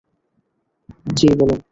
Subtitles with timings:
[1.17, 1.59] জ্বি, বলুন!